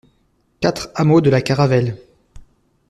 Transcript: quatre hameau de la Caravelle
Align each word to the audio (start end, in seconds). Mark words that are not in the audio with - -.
quatre 0.61 0.89
hameau 0.95 1.21
de 1.21 1.29
la 1.29 1.43
Caravelle 1.43 1.95